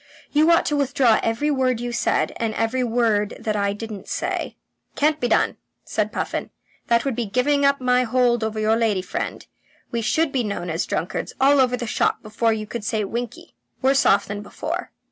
You 0.31 0.49
ought 0.49 0.65
to 0.65 0.75
withdraw 0.75 1.19
every 1.21 1.51
word 1.51 1.79
you 1.79 1.91
said, 1.91 2.33
and 2.37 2.55
I 2.55 2.57
every 2.57 2.83
word 2.83 3.35
that 3.39 3.55
I 3.55 3.71
didn't 3.73 4.07
say." 4.07 4.55
"Can't 4.95 5.19
be 5.19 5.27
done," 5.27 5.57
said 5.85 6.11
Puffin. 6.11 6.49
"That 6.87 7.05
would 7.05 7.15
be 7.15 7.27
giving 7.27 7.65
up 7.65 7.79
my 7.79 8.01
hold 8.01 8.43
over 8.43 8.59
your 8.59 8.75
lady 8.75 9.03
friend. 9.03 9.45
We 9.91 10.01
should 10.01 10.31
be 10.31 10.43
known 10.43 10.71
as 10.71 10.87
drunkards 10.87 11.33
all 11.39 11.61
over 11.61 11.77
the 11.77 11.85
shop 11.85 12.23
before 12.23 12.51
you 12.51 12.65
could 12.65 12.83
say 12.83 13.03
winkie. 13.03 13.53
Worse 13.83 14.03
off 14.07 14.25
than 14.25 14.41
before." 14.41 14.89